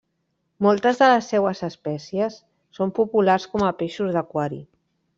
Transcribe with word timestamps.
Moltes 0.65 1.01
de 1.01 1.09
les 1.11 1.27
seues 1.33 1.61
espècies 1.69 2.39
són 2.81 2.97
populars 3.03 3.49
com 3.55 3.71
a 3.71 3.73
peixos 3.85 4.15
d'aquari. 4.19 4.65